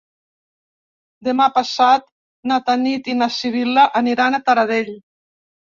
[1.27, 2.09] Demà passat
[2.53, 4.95] na Tanit i na Sibil·la aniran a Taradell.